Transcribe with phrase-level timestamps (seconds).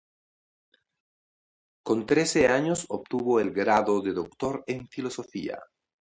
[1.85, 5.59] Con trece años obtuvo el grado de doctor en filosofía.